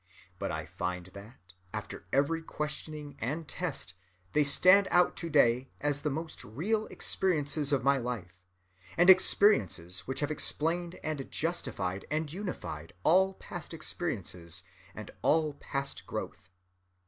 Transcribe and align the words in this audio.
But 0.39 0.51
I 0.51 0.65
find 0.65 1.05
that, 1.13 1.37
after 1.75 2.07
every 2.11 2.41
questioning 2.41 3.17
and 3.19 3.47
test, 3.47 3.93
they 4.33 4.43
stand 4.43 4.87
out 4.89 5.15
to‐day 5.15 5.67
as 5.79 6.01
the 6.01 6.09
most 6.09 6.43
real 6.43 6.87
experiences 6.87 7.71
of 7.71 7.83
my 7.83 7.99
life, 7.99 8.33
and 8.97 9.11
experiences 9.11 10.07
which 10.07 10.21
have 10.21 10.31
explained 10.31 10.95
and 11.03 11.29
justified 11.29 12.05
and 12.09 12.33
unified 12.33 12.93
all 13.03 13.35
past 13.35 13.75
experiences 13.75 14.63
and 14.95 15.11
all 15.21 15.53
past 15.53 16.07
growth. 16.07 16.49